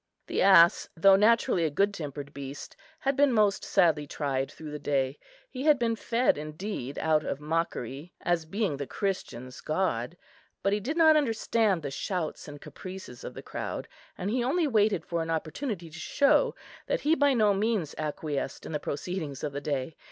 [0.25, 4.79] The ass, though naturally a good tempered beast, had been most sadly tried through the
[4.79, 5.19] day.
[5.47, 10.17] He had been fed, indeed, out of mockery, as being the Christians' god;
[10.63, 13.87] but he did not understand the shouts and caprices of the crowd,
[14.17, 16.55] and he only waited for an opportunity to show
[16.87, 19.97] that he by no means acquiesced in the proceedings of the day.